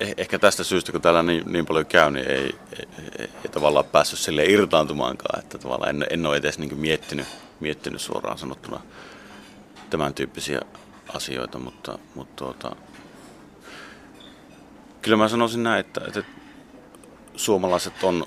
Eh, 0.00 0.14
ehkä 0.16 0.38
tästä 0.38 0.64
syystä, 0.64 0.92
kun 0.92 1.00
täällä 1.00 1.22
niin, 1.22 1.52
niin 1.52 1.66
paljon 1.66 1.86
käy, 1.86 2.10
niin 2.10 2.30
ei, 2.30 2.54
ei, 2.78 2.88
ei, 3.18 3.30
ei 3.44 3.50
tavallaan 3.52 3.84
päässyt 3.84 4.18
sille 4.18 4.44
irtaantumaankaan. 4.44 5.38
Että 5.38 5.58
tavallaan 5.58 5.90
en, 5.90 6.06
en 6.10 6.26
ole 6.26 6.36
edes 6.36 6.58
niin 6.58 6.78
miettinyt, 6.78 7.26
miettinyt 7.60 8.00
suoraan 8.00 8.38
sanottuna 8.38 8.80
tämän 9.90 10.14
tyyppisiä 10.14 10.60
asioita, 11.14 11.58
mutta, 11.58 11.98
mutta 12.14 12.36
tuota, 12.36 12.76
kyllä 15.02 15.16
mä 15.16 15.28
sanoisin 15.28 15.62
näin, 15.62 15.80
että, 15.80 16.00
että 16.06 16.22
suomalaiset 17.36 18.02
on 18.02 18.26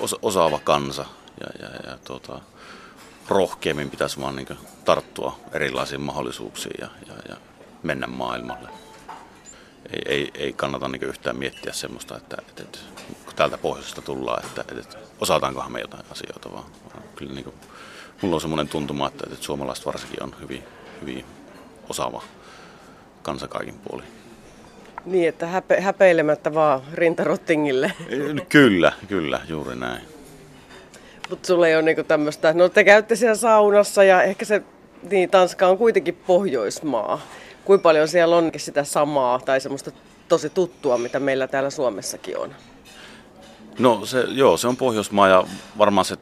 osa, 0.00 0.16
osaava 0.22 0.58
kansa 0.58 1.06
ja, 1.40 1.66
ja, 1.66 1.90
ja 1.90 1.98
tuota, 2.04 2.40
rohkeammin 3.28 3.90
pitäisi 3.90 4.20
vaan 4.20 4.36
niin 4.36 4.48
tarttua 4.84 5.38
erilaisiin 5.52 6.00
mahdollisuuksiin 6.00 6.74
ja, 6.80 6.88
ja, 7.06 7.14
ja 7.28 7.36
mennä 7.82 8.06
maailmalle. 8.06 8.85
Ei, 9.92 10.02
ei, 10.06 10.30
ei 10.34 10.52
kannata 10.52 10.88
niin 10.88 11.02
yhtään 11.02 11.36
miettiä 11.36 11.72
semmoista, 11.72 12.16
että, 12.16 12.36
että, 12.48 12.62
että 12.62 12.78
kun 13.24 13.34
täältä 13.34 13.58
pohjoisesta 13.58 14.02
tullaan, 14.02 14.44
että, 14.46 14.64
että 14.80 14.98
osataankohan 15.20 15.72
me 15.72 15.80
jotain 15.80 16.04
asioita, 16.10 16.52
vaan, 16.52 16.64
vaan 16.84 17.04
kyllä 17.16 17.32
niin 17.32 17.44
kuin, 17.44 17.56
mulla 18.22 18.34
on 18.34 18.40
semmoinen 18.40 18.68
tuntuma, 18.68 19.08
että, 19.08 19.24
että 19.32 19.44
suomalaiset 19.44 19.86
varsinkin 19.86 20.22
on 20.22 20.34
hyvin, 20.40 20.64
hyvin 21.00 21.24
osaava 21.88 22.22
kansa 23.22 23.48
kaikin 23.48 23.78
puolin. 23.88 24.06
Niin, 25.04 25.28
että 25.28 25.46
häpe, 25.46 25.80
häpeilemättä 25.80 26.54
vaan 26.54 26.80
rintarottingille. 26.92 27.92
Kyllä, 28.48 28.92
kyllä, 29.08 29.40
juuri 29.48 29.76
näin. 29.76 30.02
Mutta 31.30 31.46
sulla 31.46 31.68
ei 31.68 31.74
ole 31.74 31.82
niinku 31.82 32.04
tämmöistä, 32.04 32.52
no 32.52 32.68
te 32.68 32.84
käytte 32.84 33.16
siellä 33.16 33.34
saunassa 33.34 34.04
ja 34.04 34.22
ehkä 34.22 34.44
se, 34.44 34.62
niin 35.10 35.30
Tanska 35.30 35.66
on 35.66 35.78
kuitenkin 35.78 36.14
Pohjoismaa. 36.26 37.20
Kuinka 37.66 37.82
paljon 37.82 38.08
siellä 38.08 38.36
on 38.36 38.50
sitä 38.56 38.84
samaa 38.84 39.38
tai 39.38 39.60
semmoista 39.60 39.90
tosi 40.28 40.50
tuttua, 40.50 40.98
mitä 40.98 41.20
meillä 41.20 41.46
täällä 41.48 41.70
Suomessakin 41.70 42.38
on? 42.38 42.54
No 43.78 44.06
se, 44.06 44.20
joo, 44.28 44.56
se 44.56 44.68
on 44.68 44.76
Pohjoismaa 44.76 45.28
ja 45.28 45.44
varmaan 45.78 46.04
se 46.04 46.16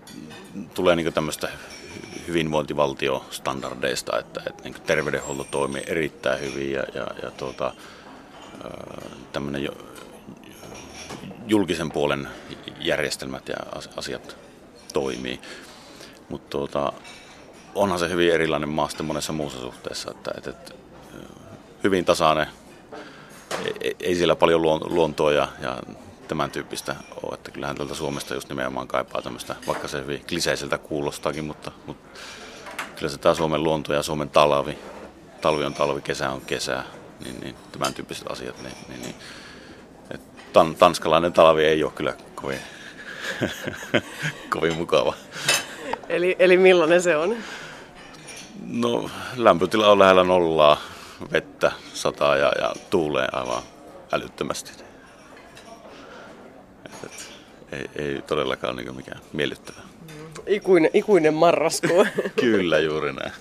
tulee 0.75 0.97
niinku 0.97 1.13
tämmöistä 1.13 1.49
hyvinvointivaltiostandardeista, 2.29 4.19
että, 4.19 4.43
että 4.47 4.63
niin 4.63 4.75
terveydenhuolto 4.87 5.45
toimii 5.51 5.83
erittäin 5.87 6.41
hyvin 6.41 6.73
ja, 6.73 6.85
ja, 6.95 7.07
ja 7.23 7.31
tuota, 7.31 7.75
tämmöinen 9.33 9.69
julkisen 11.47 11.91
puolen 11.91 12.29
järjestelmät 12.81 13.49
ja 13.49 13.57
asiat 13.97 14.37
toimii. 14.93 15.41
Mutta 16.29 16.51
tuota, 16.51 16.93
onhan 17.75 17.99
se 17.99 18.09
hyvin 18.09 18.33
erilainen 18.33 18.69
maa 18.69 18.89
monessa 19.03 19.33
muussa 19.33 19.61
suhteessa, 19.61 20.11
että, 20.11 20.31
että, 20.37 20.51
että 20.51 20.84
hyvin 21.85 22.05
tasainen, 22.05 22.47
ei, 23.81 23.97
ei 24.01 24.15
siellä 24.15 24.37
paljon 24.37 24.63
luontoa 24.63 25.33
ja, 25.33 25.49
ja 25.63 25.79
tämän 26.29 26.51
tyyppistä 26.51 26.97
ole, 27.23 27.35
että 27.35 27.51
kyllähän 27.51 27.77
tältä 27.77 27.95
Suomesta 27.95 28.35
just 28.35 28.49
nimenomaan 28.49 28.89
kaipaa 28.89 29.23
tämmöistä, 29.23 29.57
vaikka 29.67 29.89
se 29.89 30.01
hyvin 30.01 30.25
kliseiseltä 30.29 30.79
kuulostaakin, 30.79 31.45
mutta, 31.45 31.71
mutta 31.87 32.21
kyllä 32.97 33.09
se 33.09 33.19
tämä 33.19 33.35
Suomen 33.35 33.63
luonto 33.63 33.95
ja 33.95 34.03
Suomen 34.03 34.31
talvi, 34.31 34.79
talvi 35.41 35.65
on 35.65 35.75
talvi, 35.75 36.01
kesä 36.01 36.31
on 36.31 36.41
kesä, 36.41 36.85
niin, 37.25 37.41
niin 37.41 37.55
tämän 37.73 37.95
tyyppiset 37.95 38.31
asiat, 38.31 38.63
niin, 38.63 38.75
niin, 38.89 39.03
niin 39.03 39.15
tan, 40.53 40.75
tanskalainen 40.75 41.33
talvi 41.33 41.65
ei 41.65 41.85
ole 41.85 41.93
kyllä 41.93 42.15
kovin, 42.35 42.59
kovin 44.55 44.75
mukava. 44.75 45.15
Eli, 46.09 46.37
eli 46.39 46.57
millainen 46.57 47.03
se 47.03 47.17
on? 47.17 47.37
No 48.67 49.11
lämpötila 49.37 49.91
on 49.91 49.99
lähellä 49.99 50.25
nollaa, 50.25 50.81
vettä 51.33 51.73
sataa 51.95 52.37
ja, 52.37 52.53
ja 52.61 52.73
tuulee 52.91 53.29
aivan 53.33 53.63
älyttömästi. 54.13 54.73
Et, 56.87 56.93
et, 57.05 57.33
ei, 57.73 57.91
ei 57.97 58.23
todellakaan 58.23 58.77
niin 58.77 58.97
mikään 58.97 59.21
miellyttävä. 59.33 59.81
Ikuinen, 60.47 60.91
ikuinen 60.95 61.35
marraskuu. 61.35 62.07
Kyllä, 62.41 62.79
juuri 62.79 63.13
näin. 63.13 63.33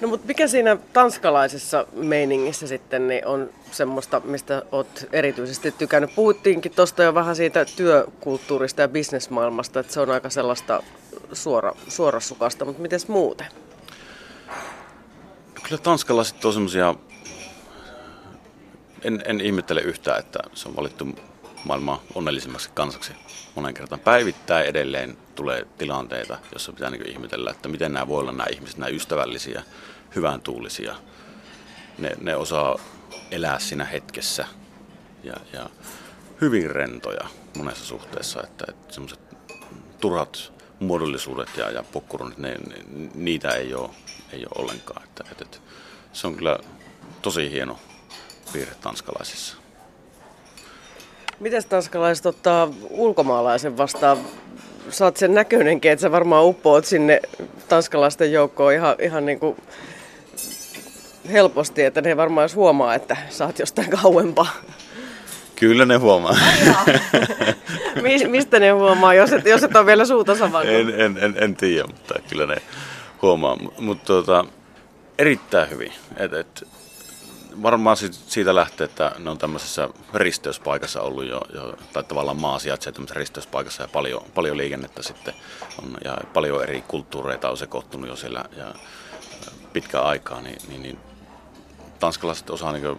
No 0.00 0.08
mutta 0.08 0.26
mikä 0.26 0.48
siinä 0.48 0.76
tanskalaisessa 0.92 1.86
meiningissä 1.92 2.66
sitten 2.66 3.08
niin 3.08 3.26
on 3.26 3.50
semmoista, 3.70 4.20
mistä 4.20 4.62
olet 4.72 5.08
erityisesti 5.12 5.72
tykännyt? 5.72 6.14
Puhuttiinkin 6.14 6.72
tuosta 6.76 7.02
jo 7.02 7.14
vähän 7.14 7.36
siitä 7.36 7.64
työkulttuurista 7.76 8.80
ja 8.80 8.88
bisnesmaailmasta, 8.88 9.80
että 9.80 9.92
se 9.92 10.00
on 10.00 10.10
aika 10.10 10.30
sellaista 10.30 10.82
suora, 11.32 11.72
suorasukasta, 11.88 12.64
mutta 12.64 12.82
miten 12.82 13.00
muuten? 13.08 13.46
No 15.54 15.62
kyllä 15.62 15.82
tanskalaiset 15.82 16.44
on 16.44 16.52
semmoisia, 16.52 16.94
en, 19.02 19.22
en 19.24 19.40
ihmettele 19.40 19.80
yhtään, 19.80 20.18
että 20.18 20.38
se 20.54 20.68
on 20.68 20.76
valittu 20.76 21.08
maailman 21.64 21.98
onnellisimmaksi 22.14 22.70
kansaksi 22.74 23.12
monen 23.54 23.74
kertaan. 23.74 24.00
Päivittäin 24.00 24.66
edelleen 24.66 25.18
tulee 25.34 25.66
tilanteita, 25.78 26.38
jossa 26.52 26.72
pitää 26.72 26.90
niin 26.90 27.08
ihmetellä, 27.08 27.50
että 27.50 27.68
miten 27.68 27.92
nämä 27.92 28.08
voi 28.08 28.20
olla 28.20 28.32
nämä 28.32 28.46
ihmiset, 28.52 28.78
nämä 28.78 28.90
ystävällisiä, 28.90 29.62
hyvän 30.14 30.40
tuulisia. 30.40 30.96
Ne, 31.98 32.10
ne 32.20 32.36
osaa 32.36 32.78
elää 33.30 33.58
siinä 33.58 33.84
hetkessä 33.84 34.46
ja, 35.24 35.34
ja 35.52 35.70
hyvin 36.40 36.70
rentoja 36.70 37.28
monessa 37.56 37.84
suhteessa, 37.84 38.42
että, 38.42 38.64
että 38.68 38.94
semmoiset 38.94 39.20
turhat 40.00 40.52
muodollisuudet 40.80 41.48
ja, 41.56 41.70
ja 41.70 41.84
pokkurunit, 41.92 42.38
ne, 42.38 42.54
ne, 42.54 42.74
niitä 43.14 43.50
ei 43.50 43.74
ole, 43.74 43.90
ei 44.32 44.46
ole 44.46 44.64
ollenkaan. 44.64 45.02
Että, 45.04 45.24
että, 45.30 45.44
että 45.44 45.58
se 46.12 46.26
on 46.26 46.36
kyllä 46.36 46.58
tosi 47.22 47.50
hieno 47.50 47.78
piirre 48.52 48.74
tanskalaisissa. 48.80 49.56
Miten 51.40 51.62
tanskalaiset 51.68 52.26
ottaa 52.26 52.68
ulkomaalaisen 52.90 53.76
vastaan? 53.76 54.18
Oot 55.00 55.16
sen 55.16 55.34
näköinenkin, 55.34 55.90
että 55.92 56.00
sä 56.00 56.10
varmaan 56.10 56.44
uppoat 56.44 56.84
sinne 56.84 57.20
tanskalaisten 57.68 58.32
joukkoon 58.32 58.74
ihan, 58.74 58.96
ihan 58.98 59.26
niin 59.26 59.40
kuin 59.40 59.56
helposti, 61.32 61.82
että 61.82 62.00
ne 62.00 62.16
varmaan 62.16 62.48
huomaa, 62.54 62.94
että 62.94 63.16
oot 63.44 63.58
jostain 63.58 63.90
kauempaa. 63.90 64.50
Kyllä 65.60 65.84
ne 65.84 65.96
huomaa. 65.96 66.36
Mistä 68.28 68.58
ne 68.58 68.70
huomaa, 68.70 69.14
jos 69.14 69.32
et, 69.32 69.46
jos 69.46 69.62
et 69.62 69.76
ole 69.76 69.86
vielä 69.86 70.04
suuta 70.04 70.36
savannut? 70.36 70.74
En, 70.74 71.00
en, 71.00 71.18
en, 71.20 71.34
en 71.36 71.56
tiedä, 71.56 71.86
mutta 71.86 72.14
kyllä 72.28 72.46
ne 72.46 72.56
huomaa. 73.22 73.56
Mutta 73.78 74.04
tuota, 74.04 74.44
erittäin 75.18 75.70
hyvin. 75.70 75.92
Et, 76.16 76.32
et, 76.32 76.68
varmaan 77.62 77.96
siitä 77.96 78.54
lähtee, 78.54 78.84
että 78.84 79.12
ne 79.18 79.30
on 79.30 79.38
tämmöisessä 79.38 79.88
risteyspaikassa 80.14 81.00
ollut 81.00 81.24
jo, 81.24 81.40
jo 81.54 81.74
tai 81.92 82.04
tavallaan 82.04 82.40
maa 82.40 82.58
sijaitsee 82.58 82.92
tämmöisessä 82.92 83.18
risteyspaikassa 83.18 83.82
ja 83.82 83.88
paljon, 83.88 84.22
paljon 84.34 84.56
liikennettä 84.56 85.02
sitten 85.02 85.34
on, 85.82 85.96
ja 86.04 86.18
paljon 86.34 86.62
eri 86.62 86.84
kulttuureita 86.88 87.50
on 87.50 87.56
sekoittunut 87.56 88.08
jo 88.08 88.16
siellä 88.16 88.44
ja 88.56 88.74
pitkään 89.72 90.04
aikaa, 90.04 90.40
niin, 90.40 90.58
niin, 90.68 90.82
niin 90.82 90.98
tanskalaiset 92.00 92.50
osaa 92.50 92.72
niin 92.72 92.98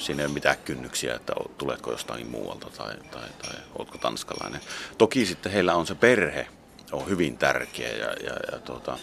siinä 0.00 0.22
ei 0.22 0.26
ole 0.26 0.34
mitään 0.34 0.56
kynnyksiä, 0.64 1.14
että 1.14 1.32
tuletko 1.58 1.90
jostain 1.90 2.26
muualta 2.26 2.70
tai, 2.76 2.94
tai, 3.10 3.28
tai 3.42 3.54
oletko 3.78 3.98
tanskalainen. 3.98 4.60
Toki 4.98 5.26
sitten 5.26 5.52
heillä 5.52 5.74
on 5.74 5.86
se 5.86 5.94
perhe, 5.94 6.46
on 6.92 7.08
hyvin 7.08 7.38
tärkeä 7.38 7.88
ja, 7.88 8.06
ja, 8.06 8.32
ja 8.52 8.58
tuota, 8.58 8.98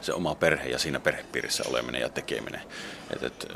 se 0.00 0.12
oma 0.12 0.34
perhe 0.34 0.68
ja 0.68 0.78
siinä 0.78 1.00
perhepiirissä 1.00 1.64
oleminen 1.68 2.00
ja 2.00 2.08
tekeminen. 2.08 2.60
Et, 3.10 3.22
et, 3.22 3.46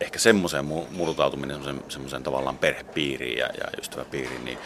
ehkä 0.00 0.18
semmoiseen 0.18 0.64
murtautuminen 0.90 1.60
semmoiseen 1.88 2.22
tavallaan 2.22 2.58
perhepiiriin 2.58 3.38
ja, 3.38 3.46
ja 3.46 3.80
ystäväpiiriin, 3.80 4.44
niin 4.44 4.58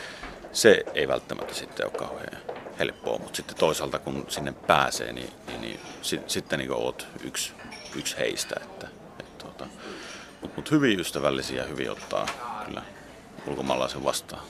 se 0.52 0.84
ei 0.94 1.08
välttämättä 1.08 1.54
sitten 1.54 1.86
ole 1.86 1.98
kauhean 1.98 2.36
helppoa, 2.78 3.18
mutta 3.18 3.36
sitten 3.36 3.56
toisaalta 3.56 3.98
kun 3.98 4.24
sinne 4.28 4.52
pääsee, 4.52 5.12
niin, 5.12 5.30
niin, 5.46 5.60
niin 5.60 5.80
sit, 6.02 6.30
sitten 6.30 6.58
niin 6.58 6.72
oot 6.72 7.06
yksi, 7.24 7.52
yksi 7.96 8.18
heistä. 8.18 8.54
Että, 8.62 8.88
et, 9.20 9.38
tuota, 9.38 9.66
mut, 10.42 10.56
mut 10.56 10.70
hyvin 10.70 11.00
ystävällisiä, 11.00 11.64
hyvin 11.64 11.90
ottaa 11.90 12.26
kyllä 12.66 12.82
ulkomaalaisen 13.46 14.04
vastaan. 14.04 14.42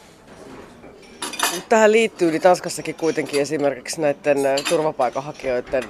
Tähän 1.69 1.93
liittyy 1.93 2.31
niin 2.31 2.43
Tanskassakin 2.43 2.95
kuitenkin 2.95 3.41
esimerkiksi 3.41 4.01
näiden 4.01 4.39
turvapaikanhakijoiden 4.69 5.83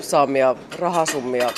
saamia 0.00 0.56
rahasummia 0.78 1.50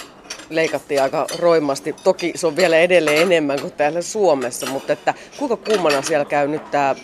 leikattiin 0.51 1.03
aika 1.03 1.27
roimasti. 1.39 1.93
Toki 2.05 2.33
se 2.35 2.47
on 2.47 2.57
vielä 2.57 2.77
edelleen 2.77 3.23
enemmän 3.23 3.61
kuin 3.61 3.73
täällä 3.73 4.03
Suomessa, 4.03 4.67
mutta 4.67 4.93
että 4.93 5.15
kuinka 5.39 5.57
kummana 5.57 6.03
siellä 6.03 6.25
käy 6.25 6.49
nyt 6.49 6.71
tämä 6.71 6.95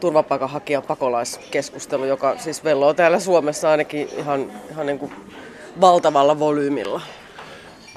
turvapaikanhakijan 0.00 0.82
pakolaiskeskustelu, 0.82 2.04
joka 2.04 2.38
siis 2.38 2.64
velloo 2.64 2.94
täällä 2.94 3.20
Suomessa 3.20 3.70
ainakin 3.70 4.08
ihan, 4.16 4.52
ihan 4.70 4.86
niin 4.86 4.98
kuin 4.98 5.12
valtavalla 5.80 6.38
volyymilla. 6.38 7.00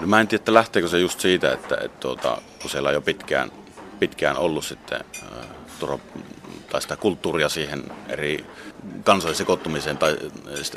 No 0.02 0.08
mä 0.08 0.20
en 0.20 0.28
tiedä, 0.28 0.42
että 0.42 0.54
lähteekö 0.54 0.88
se 0.88 1.00
just 1.00 1.20
siitä, 1.20 1.54
että, 1.54 1.76
että 1.76 2.00
tuota, 2.00 2.42
kun 2.62 2.70
siellä 2.70 2.90
on 2.90 2.94
jo 2.94 3.02
pitkään, 3.02 3.52
pitkään 4.00 4.38
ollut 4.38 4.66
sitten 4.66 5.04
äh, 5.24 5.48
turva, 5.80 6.00
tai 6.70 6.82
sitä 6.82 6.96
kulttuuria 6.98 7.50
siihen 7.50 7.84
eri 8.10 8.46
kansojen 9.04 9.36
sekoittumiseen 9.36 9.98
tai 9.98 10.18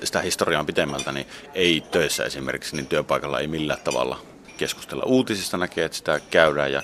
sitä 0.05 0.21
historiaa 0.21 0.65
pitemmältä, 0.65 1.13
niin 1.13 1.27
ei 1.55 1.81
töissä 1.91 2.25
esimerkiksi, 2.25 2.77
niin 2.77 2.87
työpaikalla 2.87 3.41
ei 3.41 3.47
millään 3.47 3.81
tavalla 3.85 4.21
keskustella. 4.57 5.03
Uutisista 5.07 5.57
näkee, 5.57 5.85
että 5.85 5.97
sitä 5.97 6.21
käydään 6.31 6.73
ja, 6.73 6.83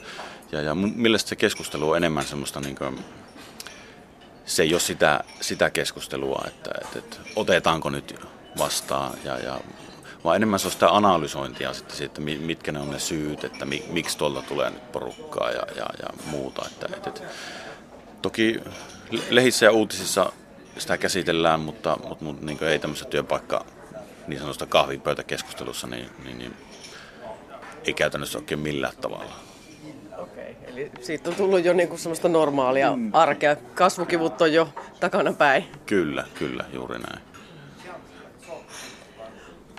ja, 0.52 0.60
ja 0.60 0.74
mielestäni 0.74 1.28
se 1.28 1.36
keskustelu 1.36 1.90
on 1.90 1.96
enemmän 1.96 2.24
semmoista 2.24 2.60
niin 2.60 2.76
kuin, 2.76 2.98
se 4.46 4.62
ei 4.62 4.74
ole 4.74 4.80
sitä, 4.80 5.24
sitä 5.40 5.70
keskustelua, 5.70 6.44
että, 6.46 6.70
että, 6.82 6.98
että 6.98 7.16
otetaanko 7.36 7.90
nyt 7.90 8.14
vastaan, 8.58 9.18
ja, 9.24 9.38
ja, 9.38 9.60
vaan 10.24 10.36
enemmän 10.36 10.58
se 10.58 10.66
on 10.66 10.72
sitä 10.72 10.96
analysointia 10.96 11.72
sitten 11.72 11.96
siitä, 11.96 12.20
mitkä 12.20 12.72
ne 12.72 12.80
on 12.80 12.90
ne 12.90 12.98
syyt, 12.98 13.44
että 13.44 13.66
miksi 13.90 14.18
tuolta 14.18 14.42
tulee 14.42 14.70
nyt 14.70 14.92
porukkaa 14.92 15.50
ja, 15.50 15.62
ja, 15.76 15.86
ja 16.02 16.08
muuta. 16.26 16.62
Että, 16.66 16.96
että, 16.96 17.10
että, 17.10 17.22
toki 18.22 18.60
lehissä 19.30 19.66
ja 19.66 19.72
uutisissa 19.72 20.32
sitä 20.78 20.98
käsitellään, 20.98 21.60
mutta, 21.60 21.96
mutta, 22.08 22.24
mutta 22.24 22.46
niin 22.46 22.64
ei 22.64 22.78
tämmöisessä 22.78 23.10
työpaikka 23.10 23.64
niin 24.26 24.38
sanotusta 24.38 24.66
kahvipöytäkeskustelussa, 24.66 25.86
niin, 25.86 26.10
niin, 26.24 26.38
niin 26.38 26.56
ei 27.84 27.92
käytännössä 27.92 28.38
oikein 28.38 28.60
millään 28.60 28.96
tavalla. 29.00 29.32
Okei, 30.18 30.56
eli 30.66 30.90
siitä 31.00 31.30
on 31.30 31.36
tullut 31.36 31.64
jo 31.64 31.72
niinku 31.72 31.98
semmoista 31.98 32.28
normaalia 32.28 32.96
mm. 32.96 33.10
arkea. 33.14 33.56
Kasvukivut 33.56 34.40
on 34.40 34.52
jo 34.52 34.68
takana 35.00 35.32
päin. 35.32 35.64
Kyllä, 35.86 36.24
kyllä, 36.34 36.64
juuri 36.72 36.98
näin. 36.98 37.29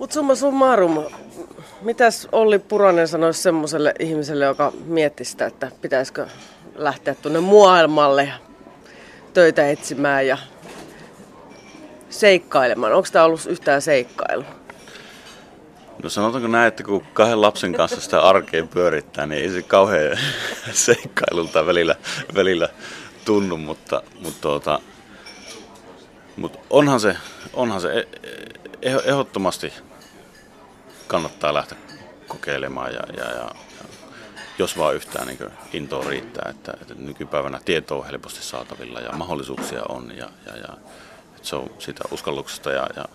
Mutta 0.02 0.14
summa 0.14 0.36
summarum, 0.36 1.06
mitäs 1.82 2.28
Olli 2.32 2.60
Puranen 2.60 3.08
sanoisi 3.08 3.42
semmoiselle 3.42 3.94
ihmiselle, 4.00 4.46
joka 4.46 4.74
mietti 4.86 5.26
sitä, 5.26 5.46
että 5.46 5.72
pitäisikö 5.82 6.28
lähteä 6.76 7.16
tuonne 7.16 7.40
maailmalle 7.40 8.34
töitä 9.34 9.70
etsimään 9.70 10.28
ja 10.28 10.38
seikkailemaan? 12.10 12.94
Onko 12.94 13.08
tämä 13.12 13.26
ollut 13.26 13.46
yhtään 13.46 13.82
seikkailu? 13.82 14.44
No 16.04 16.10
sanotaanko 16.10 16.48
näin, 16.48 16.68
että 16.68 16.84
kun 16.84 17.06
kahden 17.14 17.42
lapsen 17.42 17.74
kanssa 17.74 18.02
sitä 18.02 18.22
arkeen 18.22 18.68
pyörittää, 18.68 19.26
niin 19.26 19.44
ei 19.44 19.50
se 19.50 19.62
kauhean 19.62 20.18
seikkailulta 20.72 21.66
välillä, 21.66 21.96
välillä 22.36 22.70
tunnu, 23.26 23.58
mutta, 23.58 24.04
mutta, 24.22 24.42
tuota, 24.42 24.80
mutta 26.36 26.60
onhan 26.70 27.00
se, 27.00 27.18
onhan 27.54 27.82
se 27.82 28.08
ehdottomasti 28.82 29.74
kannattaa 31.12 31.54
lähteä 31.54 31.78
kokeilemaan 32.28 32.94
ja, 32.94 33.02
ja, 33.18 33.32
ja 33.32 33.52
jos 34.58 34.78
vaan 34.78 34.96
yhtään 34.96 35.28
niin 35.28 35.40
intoa 35.74 36.10
riittää, 36.10 36.50
että, 36.50 36.74
että 36.82 36.94
nykypäivänä 36.94 37.60
tieto 37.66 38.00
on 38.00 38.06
helposti 38.06 38.44
saatavilla 38.44 39.00
ja 39.00 39.12
mahdollisuuksia 39.12 39.82
on 39.90 40.18
ja, 40.18 40.30
ja, 40.46 40.58
ja 40.58 40.78
että 41.36 41.48
se 41.48 41.56
on 41.56 41.70
sitä 41.80 42.04
uskalluksesta 42.12 42.72
ja, 42.72 42.88
ja 42.96 43.06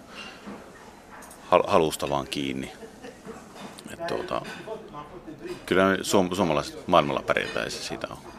halusta 1.66 2.11
vaan 2.11 2.27
kiinni. 2.27 2.73
Et 3.92 4.07
tuota, 4.07 4.42
kyllä 5.66 5.97
suom- 6.03 6.35
suomalaiset 6.35 6.88
maailmalla 6.88 7.23
pärjätään 7.23 7.66
ja 7.66 7.70
se 7.70 7.83
siitä 7.83 8.07
on 8.11 8.16
kiinni. 8.16 8.36